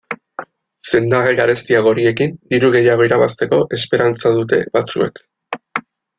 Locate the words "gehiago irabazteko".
2.77-3.61